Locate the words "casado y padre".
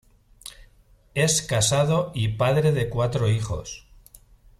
1.43-2.71